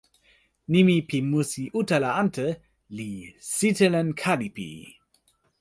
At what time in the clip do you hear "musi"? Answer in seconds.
1.31-1.63